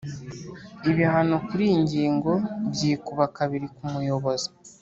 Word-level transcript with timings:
Ibihano 0.89 1.35
kuri 1.47 1.63
iyi 1.67 1.77
ngingo 1.85 2.31
byikuba 2.73 3.23
kabiri 3.37 3.67
ku 3.75 3.81
muyobozi 3.91 4.49